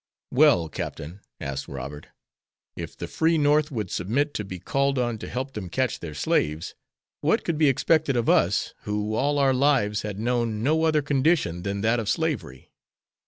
"Well, 0.31 0.67
Captain," 0.67 1.19
asked 1.39 1.67
Robert, 1.67 2.07
"if 2.75 2.97
the 2.97 3.05
free 3.07 3.37
North 3.37 3.69
would 3.69 3.91
submit 3.91 4.33
to 4.33 4.43
be 4.43 4.57
called 4.57 4.97
on 4.97 5.19
to 5.19 5.29
help 5.29 5.53
them 5.53 5.69
catch 5.69 5.99
their 5.99 6.15
slaves, 6.15 6.73
what 7.19 7.43
could 7.43 7.59
be 7.59 7.67
expected 7.69 8.15
of 8.15 8.27
us, 8.27 8.73
who 8.85 9.13
all 9.13 9.37
our 9.37 9.53
lives 9.53 10.01
had 10.01 10.17
known 10.17 10.63
no 10.63 10.85
other 10.85 11.03
condition 11.03 11.61
than 11.61 11.81
that 11.81 11.99
of 11.99 12.09
slavery? 12.09 12.71